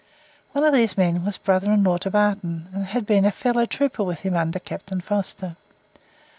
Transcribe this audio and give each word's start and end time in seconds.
One 0.53 0.63
of 0.63 0.73
these 0.73 0.97
men 0.97 1.23
was 1.23 1.37
brother 1.37 1.71
in 1.71 1.83
law 1.83 1.97
to 1.97 2.09
Barton, 2.09 2.69
and 2.73 2.85
had 2.87 3.05
been 3.05 3.23
a 3.23 3.31
fellow 3.31 3.67
trooper 3.67 4.01
with 4.03 4.21
him 4.21 4.35
under 4.35 4.57
Captain 4.57 4.99
Foster. 4.99 5.55